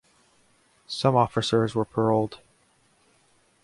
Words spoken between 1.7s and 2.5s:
were paroled.